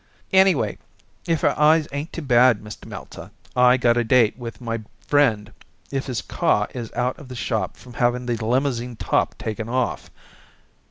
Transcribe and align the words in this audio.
"Anyways, 0.33 0.79
if 1.27 1.41
her 1.41 1.53
eyes 1.59 1.87
ain't 1.91 2.11
too 2.11 2.23
bad, 2.23 2.59
Mr. 2.63 2.87
Meltzer, 2.87 3.29
I 3.55 3.77
got 3.77 3.97
a 3.97 4.03
date 4.03 4.35
with 4.35 4.59
my 4.59 4.81
friend 5.05 5.53
if 5.91 6.07
his 6.07 6.23
car 6.23 6.67
is 6.73 6.91
out 6.93 7.19
of 7.19 7.27
the 7.27 7.35
shop 7.35 7.77
from 7.77 7.93
having 7.93 8.25
the 8.25 8.43
limousine 8.43 8.95
top 8.95 9.37
taken 9.37 9.69
off. 9.69 10.09